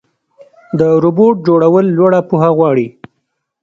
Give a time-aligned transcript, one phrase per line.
[0.79, 2.87] د روبوټ جوړول لوړه پوهه غواړي.